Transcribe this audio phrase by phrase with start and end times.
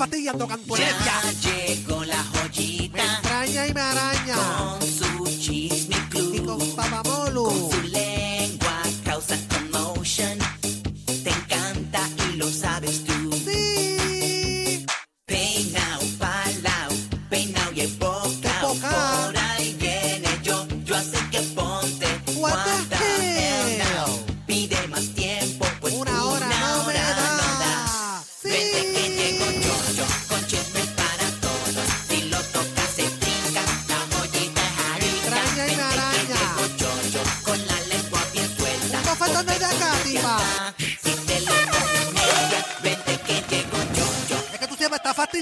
[0.00, 1.59] Fastidiando cantuecia.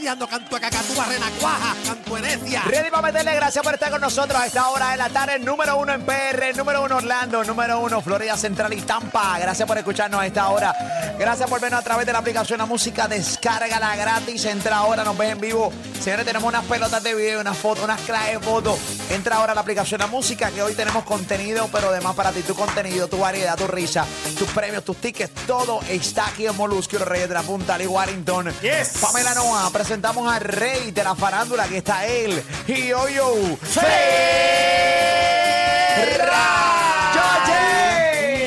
[0.09, 2.63] Estás fastidiando cantueca, cantúa, renacuaja, cantuenecia.
[2.63, 5.39] Ready para meterle gracias por estar con nosotros a esta hora de la tarde.
[5.39, 9.39] Número uno en PR, número uno Orlando, número uno Florida Central y Tampa.
[9.39, 10.75] Gracias por escucharnos a esta hora.
[11.19, 13.09] Gracias por vernos a través de la aplicación La Música.
[13.09, 14.45] Descárgala gratis.
[14.47, 15.73] Entra ahora, nos ves en vivo.
[16.01, 18.79] Señores, tenemos unas pelotas de video, unas fotos, unas claves de fotos.
[19.11, 22.43] Entra ahora a la aplicación La Música, que hoy tenemos contenido, pero además para ti,
[22.43, 24.07] tu contenido, tu variedad, tu risa,
[24.39, 27.89] tus premios, tus tickets, todo está aquí en Molusco, los Reyes de la Punta, Lee
[27.89, 28.55] Warrington.
[29.01, 32.41] Pamela Noa, presentamos al rey de la farándula, que está él.
[32.69, 33.35] Y yo, yo,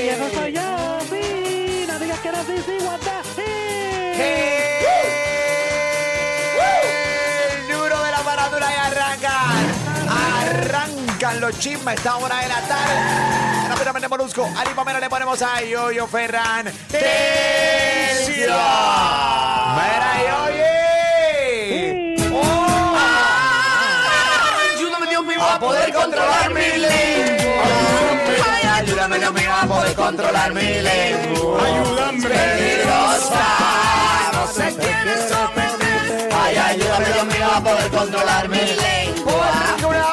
[0.06, 1.86] Y eso soy yo, sí.
[1.88, 3.12] No digas que no, sí, sí, what the
[4.16, 4.86] hell.
[7.52, 9.66] El duro de la farándula y arrancan.
[10.40, 13.51] Arrancan los chismes esta hora de la tarde.
[14.02, 14.50] Rápidamente Molusco.
[14.58, 16.72] Ali Pamela le ponemos a Yoyo Ferran.
[16.90, 18.56] ¡Tercio!
[19.76, 22.16] ¡Mira, Yoyi!
[22.34, 22.98] ¡Oh!
[24.76, 27.64] Ayúdame, Dios mío, a poder controlar mi lengua.
[28.52, 31.64] Ay, ayúdame, Dios mío, a poder controlar mi lengua.
[31.64, 32.28] Ayúdame.
[32.28, 33.46] Peligrosa.
[34.34, 35.52] No sé quiénes son
[36.44, 40.11] Ay, ayúdame, Dios mío, a poder controlar mi lengua.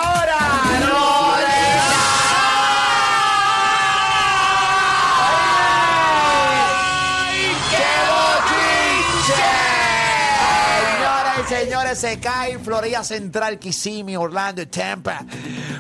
[11.95, 15.25] Señores, se cae Florida Central, Kissimmee, Orlando Tampa.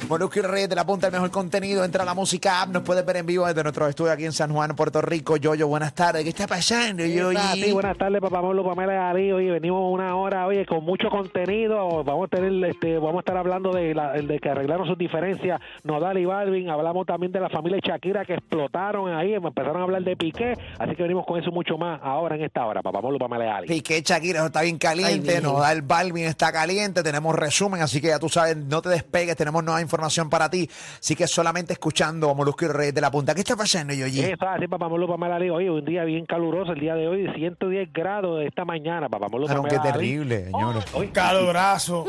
[0.08, 1.84] Molusco y Reyes de la Punta, el mejor contenido.
[1.84, 4.32] Entra a la música app, nos puedes ver en vivo desde nuestro estudio aquí en
[4.32, 5.36] San Juan, Puerto Rico.
[5.36, 6.22] Yoyo, buenas tardes.
[6.22, 7.36] ¿Qué está pasando, Yoyi?
[7.54, 9.32] Sí, buenas tardes, papá Pablo, Pamela y Ali.
[9.32, 12.02] Oye, venimos una hora, oye, con mucho contenido.
[12.04, 15.60] Vamos a tener, este, vamos a estar hablando de, la, de que arreglaron sus diferencias
[15.84, 16.70] Nodal y Balvin.
[16.70, 20.54] Hablamos también de la familia Shakira que explotaron ahí, empezaron a hablar de Piqué.
[20.78, 23.48] Así que venimos con eso mucho más ahora en esta hora, papá Pablo, Pamela y
[23.48, 23.68] Ali.
[23.68, 25.40] Piqué Shakira, eso está bien caliente.
[25.40, 29.34] Da el Balvin está caliente, tenemos resumen, así que ya tú sabes, no te despegues,
[29.34, 30.68] tenemos nueva información para ti.
[30.70, 33.34] Así que solamente escuchando a Molusco y Reyes de la Punta.
[33.34, 34.20] ¿Qué está pasando, Yoyi?
[34.20, 35.50] Eso es así, papá Molo Pamela Lee.
[35.50, 39.46] Oye, un día bien caluroso el día de hoy, 110 grados esta mañana, papá Molo
[39.46, 40.84] Claro, qué terrible, señores.
[40.94, 42.06] Oye, Calorazo.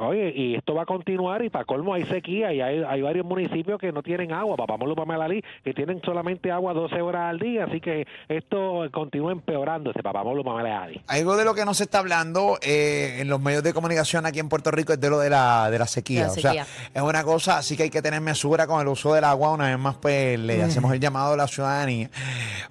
[0.00, 3.26] Oye, y esto va a continuar y para colmo hay sequía y hay, hay varios
[3.26, 7.38] municipios que no tienen agua, papá Molo Pamelalí, que tienen solamente agua 12 horas al
[7.38, 11.00] día, así que esto continúa empeorándose, papá Molo Pamelalí.
[11.08, 14.38] Algo de lo que no se está hablando eh, en los medios de comunicación aquí
[14.38, 16.26] en Puerto Rico es de lo de la, de la sequía.
[16.26, 16.66] La O sea, sequía.
[16.94, 19.52] es una cosa, así que hay que tener mesura con el uso del agua.
[19.52, 22.10] Una vez más, pues le hacemos el llamado a la ciudadanía.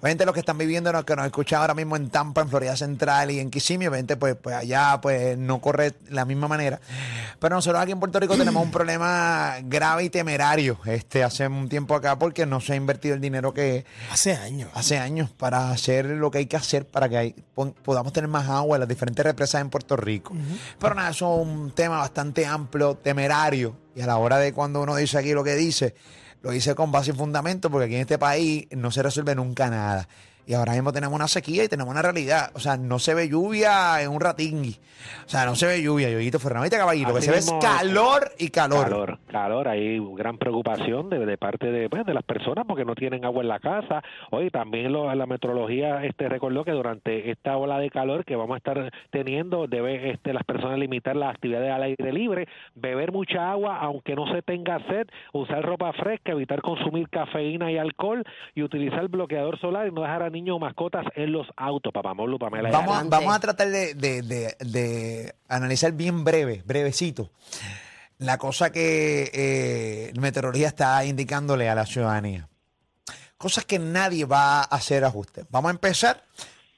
[0.00, 2.76] Obviamente, los que están viviendo, los que nos escuchan ahora mismo en Tampa, en Florida
[2.76, 6.80] Central y en Kissimmee, obviamente, pues, pues allá pues no corre de la misma manera.
[7.38, 11.68] Pero nosotros aquí en Puerto Rico tenemos un problema grave y temerario este hace un
[11.68, 14.70] tiempo acá porque no se ha invertido el dinero que, Hace años.
[14.74, 17.34] hace años para hacer lo que hay que hacer para que hay-
[17.84, 20.34] podamos tener más agua en las diferentes represas en Puerto Rico.
[20.78, 24.80] Pero nada, eso es un tema bastante amplio, temerario, y a la hora de cuando
[24.82, 25.94] uno dice aquí lo que dice,
[26.42, 29.68] lo dice con base y fundamento, porque aquí en este país no se resuelve nunca
[29.70, 30.08] nada.
[30.48, 32.50] Y ahora mismo tenemos una sequía y tenemos una realidad.
[32.54, 34.76] O sea, no se ve lluvia en un ratingui.
[35.26, 36.70] O sea, no se ve lluvia, Yoyito Fernández.
[36.70, 38.84] Caballito, lo que se ve es calor y calor.
[38.84, 42.94] Calor, calor, hay gran preocupación de, de parte de, pues, de las personas porque no
[42.94, 44.02] tienen agua en la casa.
[44.30, 48.54] Oye, también lo- la meteorología este recordó que durante esta ola de calor que vamos
[48.54, 53.50] a estar teniendo, debe este, las personas limitar las actividades al aire libre, beber mucha
[53.50, 58.24] agua aunque no se tenga sed, usar ropa fresca, evitar consumir cafeína y alcohol
[58.54, 62.14] y utilizar bloqueador solar y no dejar a niños o mascotas en los autos, papá
[62.14, 62.70] Molu, Pamela.
[62.70, 67.30] Vamos, a- vamos a tratar de, de- de- de analizar bien breve, brevecito,
[68.18, 72.48] la cosa que eh, meteorología está indicándole a la ciudadanía.
[73.36, 75.46] Cosas que nadie va a hacer ajustes.
[75.50, 76.24] Vamos a empezar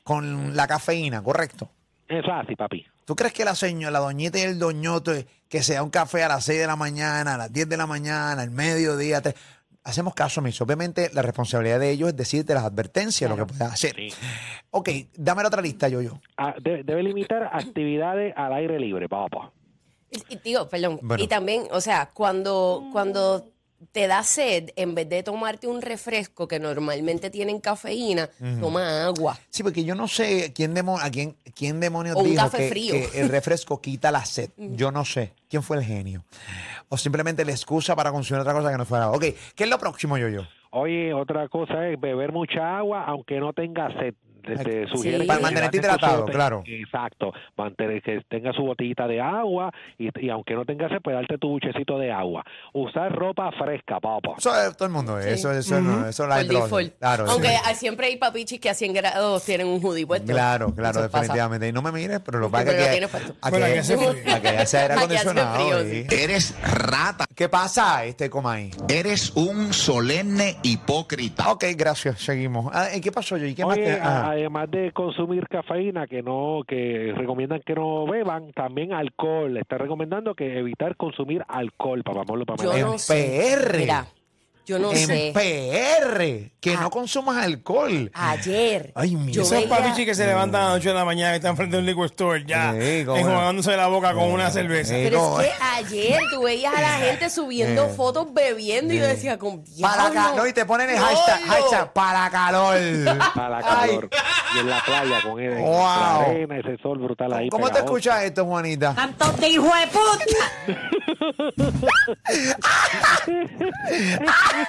[0.02, 1.70] con la cafeína, ¿correcto?
[2.08, 2.84] Eso es así, papi.
[3.04, 6.22] ¿Tú crees que la señora, la doñita y el doñoto, eh, que sea un café
[6.22, 9.34] a las 6 de la mañana, a las 10 de la mañana, al mediodía, tres-
[9.84, 10.64] hacemos caso omiso?
[10.64, 13.94] Obviamente la responsabilidad de ellos es decirte las advertencias, lo que puedes hacer.
[13.94, 14.08] Sí.
[14.70, 16.20] Ok, dame la otra lista, yo, yo.
[16.36, 19.52] Ah, debe, debe limitar actividades al aire libre, papá.
[20.10, 20.98] Y, y, digo, perdón.
[21.02, 21.22] Bueno.
[21.22, 23.44] Y también, o sea, cuando, cuando
[23.92, 28.28] te da sed, en vez de tomarte un refresco que normalmente tienen cafeína,
[28.60, 29.38] toma agua.
[29.48, 32.58] Sí, porque yo no sé quién demo- a quién, quién demonios O un dijo café
[32.58, 32.94] que, frío.
[32.94, 34.50] que el refresco quita la sed.
[34.56, 36.24] Yo no sé quién fue el genio.
[36.88, 39.10] O simplemente la excusa para consumir otra cosa que no fuera.
[39.10, 39.24] Ok,
[39.54, 40.42] ¿qué es lo próximo, yo, yo?
[40.72, 44.14] Oye, otra cosa es beber mucha agua aunque no tenga sed.
[44.40, 45.22] Te sugiere Sí.
[45.22, 46.62] que Para mantenerte hidratado, claro.
[46.66, 51.14] Exacto, mantener que tenga su botellita de agua y, y aunque no tenga sed, pues
[51.14, 52.44] darte tu buchecito de agua.
[52.72, 54.30] Usar ropa fresca, papá.
[54.38, 55.18] Eso es todo el mundo.
[55.18, 56.40] Eso, eso, no, eso la.
[56.98, 57.54] Claro, Aunque sí.
[57.64, 60.32] hay- siempre hay papichis que a 100 grados tienen un hoodie puesto.
[60.32, 61.22] Claro, claro, Eso pasa.
[61.22, 61.68] definitivamente.
[61.68, 62.70] Y no me mires, pero lo pasa que.
[62.82, 65.82] a que- hace aire acondicionado.
[65.84, 66.06] sí.
[66.10, 67.26] Eres rata.
[67.34, 68.70] ¿Qué pasa, este Comay?
[68.88, 71.50] Eres un solemne hipócrita.
[71.52, 72.20] Ok, gracias.
[72.20, 72.70] Seguimos.
[72.74, 73.46] Ah, ¿y ¿Qué pasó, yo?
[73.46, 73.76] ¿Y qué más?
[73.76, 74.29] Te- a- Ajá.
[74.30, 79.54] Además de consumir cafeína, que no, que recomiendan que no beban, también alcohol.
[79.54, 82.22] Le está recomendando que evitar consumir alcohol, papá.
[82.26, 82.64] Molo, papá.
[82.64, 83.56] Yo En no sé.
[83.56, 83.78] PR.
[83.78, 84.06] Mira,
[84.70, 85.32] yo no en sé.
[85.34, 86.50] PR.
[86.60, 86.80] Que Ah.
[86.82, 88.10] no consumas alcohol.
[88.14, 88.92] Ayer.
[88.94, 91.32] Ay, mi yo Esos veía- papichis que se levantan a las 8 de la mañana
[91.32, 94.94] y están frente a un liquor store ya, enjuagándose la boca con una cerveza.
[94.94, 99.38] Pero es que ayer tú veías a la gente subiendo fotos bebiendo y yo decía,
[99.38, 100.48] con Para calor.
[100.48, 101.52] Y te ponen el hashtag, Lolo".
[101.52, 102.78] hashtag para calor.
[103.34, 103.64] Para Ay.
[103.90, 104.08] calor.
[104.54, 105.72] Y en la playa con él, Wow.
[105.82, 107.48] la arena, ese sol brutal ahí.
[107.48, 108.94] ¿Cómo te escuchas esto, Juanita?
[108.94, 110.24] ¡Cantos de hijo de puta!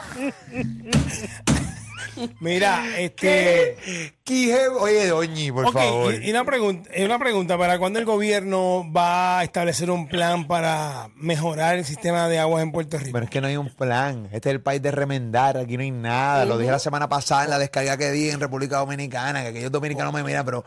[2.39, 4.13] Mira, este.
[4.31, 6.13] Quije, oye, Doñi, por favor.
[6.13, 10.07] y, y una pregunta, y una pregunta, ¿para cuándo el gobierno va a establecer un
[10.07, 13.09] plan para mejorar el sistema de aguas en Puerto Rico?
[13.11, 14.29] Pero es que no hay un plan.
[14.31, 15.57] Este es el país de remendar.
[15.57, 16.45] Aquí no hay nada.
[16.45, 19.69] Lo dije la semana pasada en la descarga que di en República Dominicana, que aquellos
[19.71, 20.63] dominicanos me miran, pero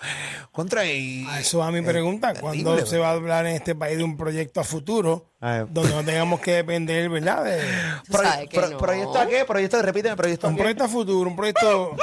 [0.52, 2.34] contra y, A eso va mi pregunta.
[2.34, 5.90] terrible, ¿Cuándo se va a hablar en este país de un proyecto a futuro donde
[5.90, 7.44] no tengamos que depender, ¿verdad?
[7.44, 7.60] De
[8.48, 8.78] que pro- no.
[8.78, 9.44] ¿Proyecto a qué?
[9.46, 9.80] ¿Proyecto?
[9.82, 10.62] Repíteme, ¿proyecto a un qué?
[10.62, 11.94] proyecto a futuro, un proyecto...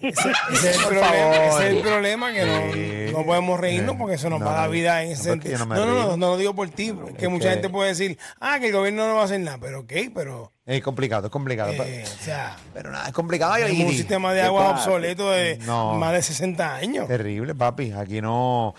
[0.00, 1.34] Ese, ese es el problema, favor.
[1.34, 3.12] ese es el problema que Sí.
[3.12, 5.24] no, no podemos reírnos porque eso nos No, va a dar vida en no, ese
[5.24, 5.58] yo sentido.
[5.66, 7.88] no No, no, no, no lo digo por ti, porque Es mucha que- gente puede
[7.90, 10.52] decir, ah, que el gobierno no va a hacer nada, pero ok, pero...
[10.66, 11.72] Es complicado, es complicado.
[11.72, 13.54] eh, pero, o sea, pero nada, es complicado.
[13.54, 15.94] Ay, tenemos un sistema de ¿Qué agua obsoleto de No.
[15.94, 17.08] más de 60 años.
[17.08, 17.92] Terrible, papi.
[17.92, 18.74] Aquí no.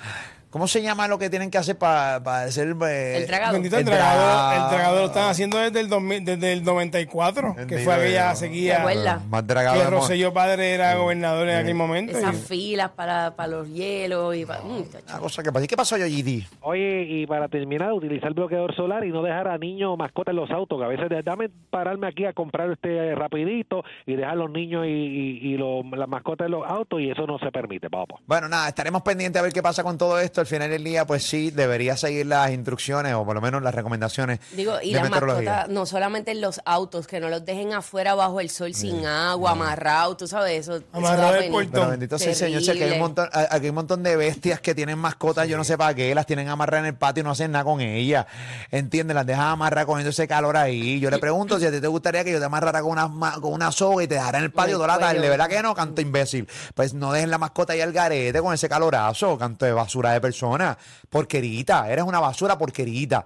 [0.50, 3.54] ¿Cómo se llama lo que tienen que hacer para hacer eh, El tragador.
[3.54, 6.64] Bendito el El tragador, el tra- tragador lo están haciendo desde el, 2000 desde el
[6.64, 9.26] 94, que Bendito fue aquella sequía ¿Te acuerdas?
[9.28, 12.18] Más dragado que Rosselló padre era gobernador en aquel momento.
[12.18, 14.62] Esas y- filas para, para los hielos y para...
[14.64, 15.06] Mm, chacho.
[15.10, 15.66] Una cosa que pasa.
[15.66, 16.44] ¿Y qué pasó, Yoyidi?
[16.62, 20.38] Oye, y para terminar, utilizar bloqueador solar y no dejar a niños o mascotas en
[20.38, 24.50] los autos, que a veces dame pararme aquí a comprar este rapidito y dejar los
[24.50, 27.88] niños y, y, y los- las mascotas en los autos y eso no se permite,
[27.88, 28.16] papá.
[28.26, 30.39] Bueno, nada, estaremos pendientes a ver qué pasa con todo esto.
[30.42, 33.74] Al final del día, pues sí, debería seguir las instrucciones o por lo menos las
[33.74, 35.52] recomendaciones Digo, y de las meteorología.
[35.52, 39.06] mascotas, no solamente en los autos, que no los dejen afuera bajo el sol sin
[39.06, 40.84] agua, amarrados, tú sabes, eso.
[40.94, 41.52] Amarrado pena.
[41.52, 41.90] portón.
[41.92, 44.62] Bendito sea el Señor, sé que hay un, montón, aquí hay un montón de bestias
[44.62, 47.24] que tienen mascotas, yo no sé para qué, las tienen amarradas en el patio y
[47.24, 48.26] no hacen nada con ellas.
[48.72, 49.16] ¿Entiendes?
[49.16, 51.00] Las dejan amarradas cogiendo ese calor ahí.
[51.00, 53.10] Yo le pregunto si a ti te gustaría que yo te amarrara con una,
[53.42, 55.30] con una soga y te dejara en el patio el toda la tarde.
[55.30, 56.48] ¿Verdad que no, canto imbécil?
[56.74, 60.22] Pues no dejen la mascota ahí al garete con ese calorazo, canto de basura de
[60.30, 60.78] persona.
[61.10, 63.26] Porquerita, eres una basura porquerita.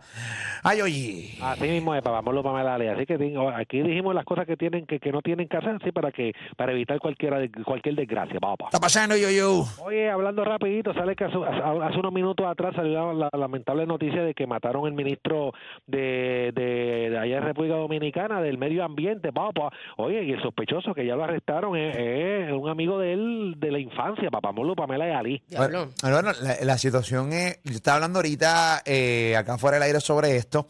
[0.64, 1.38] Ay, oye.
[1.42, 2.88] Así mismo es, papá, vamos para la ley.
[2.88, 3.16] Así que
[3.56, 6.34] aquí dijimos las cosas que tienen que, que no tienen que hacer, así para que
[6.56, 8.66] para evitar cualquiera cualquier desgracia, papá.
[8.66, 9.66] está pasando, yo, yo?
[9.84, 14.24] Oye, hablando rapidito, sale que hace, hace unos minutos atrás salió la, la lamentable noticia
[14.24, 15.52] de que mataron el ministro
[15.86, 19.70] de, de, de allá en República Dominicana del medio ambiente, papá.
[19.98, 23.72] Oye, y el sospechoso que ya lo arrestaron es, es un amigo de él de
[23.72, 25.44] la infancia, papá Molo, Pamela y Ali.
[25.58, 30.02] Bueno, bueno, la, la situación es, yo estaba hablando ahorita eh, acá fuera del aire
[30.02, 30.68] sobre esto.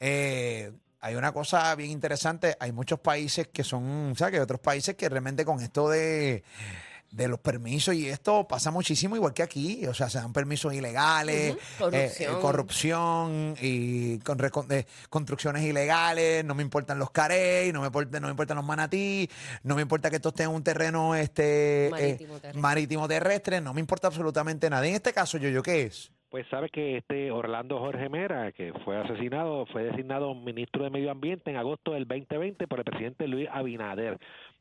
[0.00, 4.42] Eh, hay una cosa bien interesante, hay muchos países que son, o sea, que hay
[4.42, 6.42] otros países que realmente con esto de,
[7.10, 10.74] de los permisos y esto pasa muchísimo igual que aquí, o sea, se dan permisos
[10.74, 12.34] ilegales, eh, corrupción.
[12.36, 17.86] eh, corrupción y con, recon- eh, construcciones ilegales, no me importan los carey, no me
[17.86, 19.28] importa, no me importan los manatí,
[19.62, 22.60] no me importa que esto esté en un terreno este eh, Marítimo terrestre.
[22.60, 24.86] marítimo terrestre, no me importa absolutamente nada.
[24.86, 26.12] En este caso, yo, yo qué es?
[26.30, 31.10] Pues sabe que este Orlando Jorge Mera, que fue asesinado, fue designado ministro de Medio
[31.10, 34.18] Ambiente en agosto del 2020 por el presidente Luis Abinader.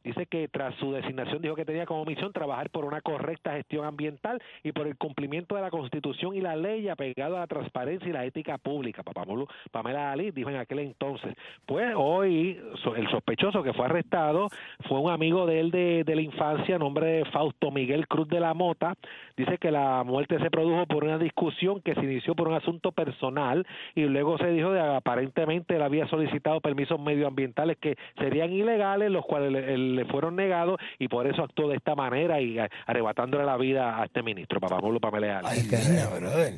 [0.08, 3.84] Dice que tras su designación dijo que tenía como misión trabajar por una correcta gestión
[3.84, 8.08] ambiental y por el cumplimiento de la Constitución y la ley apegado a la transparencia
[8.08, 9.04] y la ética pública.
[9.04, 9.26] Papá
[9.70, 11.36] Pamela Ali dijo en aquel entonces.
[11.66, 12.58] Pues hoy
[12.96, 14.48] el sospechoso que fue arrestado
[14.88, 18.40] fue un amigo de él de, de la infancia, nombre de Fausto Miguel Cruz de
[18.40, 18.94] la Mota.
[19.36, 22.94] Dice que la muerte se produjo por una discusión que se inició por un asunto
[22.94, 29.12] personal y luego se dijo de aparentemente él había solicitado permisos medioambientales que serían ilegales,
[29.12, 32.70] los cuales le, le fueron negados y por eso actuó de esta manera y a-
[32.86, 35.60] arrebatándole la vida a este ministro, Papamolo Pamela Ali.
[35.60, 36.06] Es que,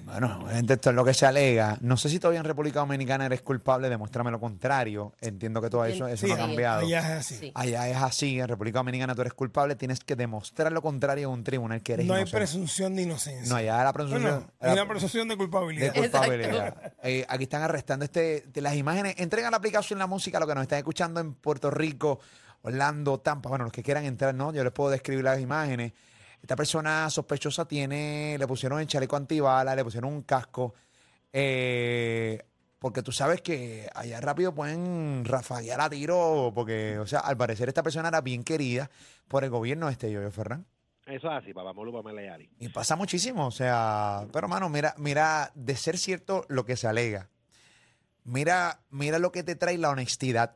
[0.05, 1.77] bueno, gente, esto es lo que se alega.
[1.81, 5.13] No sé si todavía en República Dominicana eres culpable, demuéstrame lo contrario.
[5.21, 6.81] Entiendo que todo eso, eso Sí, no ha cambiado.
[6.85, 7.35] allá es así.
[7.35, 7.51] Sí.
[7.55, 11.33] Allá es así, en República Dominicana tú eres culpable, tienes que demostrar lo contrario en
[11.33, 12.37] un tribunal que eres No hay inocente.
[12.37, 13.49] presunción de inocencia.
[13.49, 14.21] No, allá la presunción.
[14.21, 15.93] Bueno, hay una presunción de de culpabilidad.
[15.95, 16.93] culpabilidad.
[17.03, 19.15] Eh, aquí están arrestando este, de las imágenes.
[19.17, 22.19] Entregan la aplicación La Música, lo que nos están escuchando en Puerto Rico,
[22.61, 23.49] Orlando, Tampa.
[23.49, 24.53] Bueno, los que quieran entrar, ¿no?
[24.53, 25.93] Yo les puedo describir las imágenes.
[26.41, 30.73] Esta persona sospechosa tiene, le pusieron el chaleco antibala, le pusieron un casco.
[31.33, 32.43] eh,
[32.79, 37.67] porque tú sabes que allá rápido pueden rafaguear a tiro, porque, o sea, al parecer
[37.67, 38.89] esta persona era bien querida
[39.27, 40.65] por el gobierno este, yo, Ferran.
[41.05, 42.49] Eso es así, Papamolo Pamela Ali.
[42.59, 46.87] Y pasa muchísimo, o sea, pero mano, mira, mira, de ser cierto lo que se
[46.87, 47.29] alega.
[48.23, 50.55] Mira, mira lo que te trae la honestidad.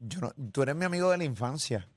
[0.00, 1.88] Yo no, tú eres mi amigo de la infancia,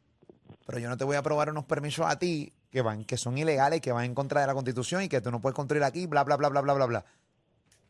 [0.66, 3.38] pero yo no te voy a aprobar unos permisos a ti que van, que son
[3.38, 6.06] ilegales, que van en contra de la constitución y que tú no puedes construir aquí,
[6.08, 7.06] bla, bla, bla, bla, bla, bla, bla.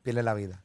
[0.02, 0.64] Pierdes la vida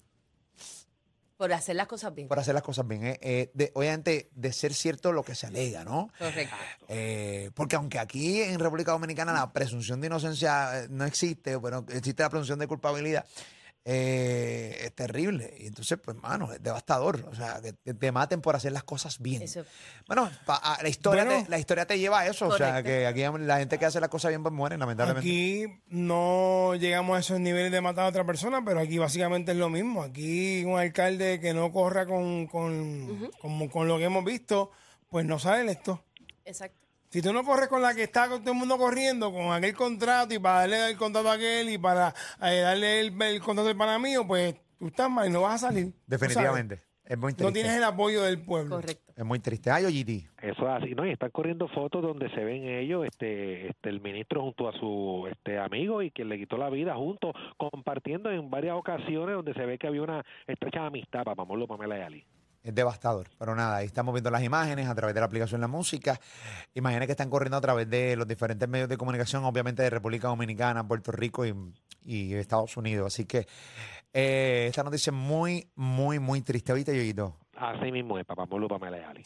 [1.37, 2.29] Por hacer las cosas bien.
[2.29, 3.05] por hacer las cosas bien.
[3.05, 6.09] eh, eh, de, obviamente, de ser cierto lo que se alega, ¿no?
[6.19, 6.55] Correcto.
[6.89, 11.85] Eh, porque aunque aquí en República Dominicana la presunción de inocencia eh, no existe, pero
[11.89, 13.27] existe la presunción de culpabilidad,
[13.87, 15.55] eh, es terrible.
[15.59, 17.27] Y entonces, pues, mano, es devastador.
[17.31, 19.43] O sea, que te, te maten por hacer las cosas bien.
[19.43, 19.65] Eso.
[20.07, 21.45] Bueno, pa- a- la, historia Bueno.
[21.45, 22.49] te, la historia te lleva a eso.
[22.49, 22.89] O sea, Correcto.
[22.89, 25.29] que aquí la gente que hace las cosas bien, pues mueren, lamentablemente.
[25.29, 29.59] Aquí no llegamos a esos niveles de matar a otra persona, pero aquí básicamente es
[29.59, 30.03] lo mismo.
[30.03, 34.71] Aquí un alcalde que no corra con, con, con- con lo que hemos visto,
[35.09, 36.03] pues no sale electo.
[36.45, 36.84] Exacto.
[37.15, 39.73] Si tú no corres con la que está con todo el mundo corriendo, con aquel
[39.73, 42.09] contrato y para darle el contrato a aquel y para
[42.43, 45.63] eh, darle el, el contrato al pana mío, pues tú estás mal y no vas
[45.63, 45.93] a salir.
[46.09, 46.83] Definitivamente.
[47.05, 47.37] Es muy sabes.
[47.37, 47.45] triste.
[47.45, 48.75] No tienes el apoyo del pueblo.
[48.75, 49.13] Correcto.
[49.17, 49.71] Es muy triste.
[49.71, 50.27] Ay, Oyiti.
[50.43, 51.07] Eso es así, ¿no?
[51.07, 55.29] Y están corriendo fotos donde se ven ellos, este, este, el ministro junto a su
[55.31, 59.65] este amigo y quien le quitó la vida juntos, compartiendo en varias ocasiones donde se
[59.65, 62.27] ve que había una estrecha amistad, Papamolo, Pamela y Ali.
[62.65, 63.29] Es devastador.
[63.39, 66.19] Pero nada, ahí estamos viendo las imágenes a través de la aplicación La Música.
[66.73, 70.29] Imágenes que están corriendo a través de los diferentes medios de comunicación, obviamente de República
[70.29, 73.13] Dominicana, Puerto Rico y, Estados Unidos.
[73.13, 73.47] Así que
[74.15, 76.73] eh, esta noticia es muy, muy, muy triste.
[76.73, 77.37] ¿Viste, Yoyito?
[77.55, 79.23] Así mismo es, papá Molo, Pamela y Ali.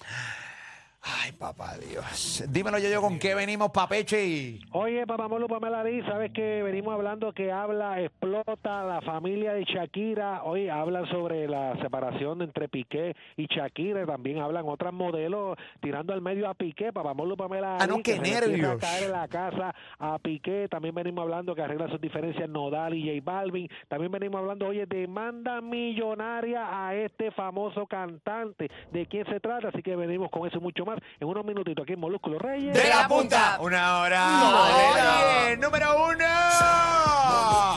[1.00, 2.44] Ay, papá Dios.
[2.50, 4.26] Dímelo, yo, yo, ¿con qué venimos, papeche?
[4.26, 4.60] Y...
[4.72, 9.64] Oye, papá Molo, Pamela Ali, sabes que venimos hablando que habla, explota la familia de
[9.64, 10.42] Shakira.
[10.42, 14.06] Hoy hablan sobre la separación entre Piqué y Shakira.
[14.06, 17.84] También hablan otras modelos tirando al medio a Piqué, papá Molo, Pamela Ali.
[17.84, 18.72] Ah, no, qué que nervios.
[18.72, 20.68] a caer en la casa a Piqué.
[20.68, 23.68] También venimos hablando que arregla sus diferencias Nodal y J Balvin.
[23.86, 28.68] También venimos hablando, oye, demanda millonaria a este famoso cantante.
[28.92, 29.68] ¿De quién se trata?
[29.68, 30.87] Así que venimos con eso mucho más
[31.20, 32.74] en unos minutitos aquí en Molúsculo Reyes.
[32.74, 33.58] ¡De la punta!
[33.60, 34.28] Una hora.
[34.28, 36.24] No, Oye, número uno.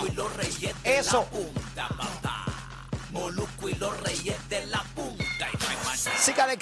[0.08, 1.24] y los reyes Eso.
[1.25, 2.46] punta, papá.
[3.12, 5.24] Molusco y los reyes de la punta.
[5.53, 6.18] Y no hay más nada.
[6.24, 6.58] Chica de